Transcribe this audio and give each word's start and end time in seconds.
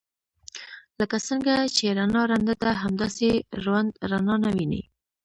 لکه 0.99 1.17
څنګه 1.27 1.53
چې 1.75 1.85
رڼا 1.97 2.21
ړنده 2.31 2.55
ده 2.63 2.71
همداسې 2.83 3.29
ړوند 3.63 3.89
رڼا 4.11 4.35
نه 4.43 4.49
ويني. 4.55 4.83